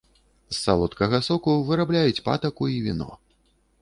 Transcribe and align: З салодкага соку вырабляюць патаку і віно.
З 0.53 0.55
салодкага 0.59 1.19
соку 1.27 1.53
вырабляюць 1.67 2.23
патаку 2.31 2.63
і 2.77 2.81
віно. 2.87 3.11